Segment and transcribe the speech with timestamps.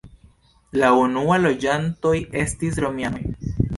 [0.83, 2.15] La unua loĝantoj
[2.45, 3.23] estis romianoj.